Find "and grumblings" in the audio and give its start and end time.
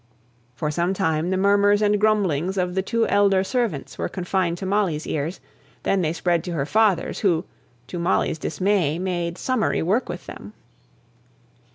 1.79-2.57